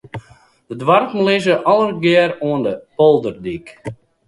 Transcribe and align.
Dy 0.67 0.75
doarpen 0.81 1.25
lizze 1.27 1.55
allegear 1.71 2.31
oan 2.47 2.61
de 2.65 2.73
polderdyk. 2.95 3.67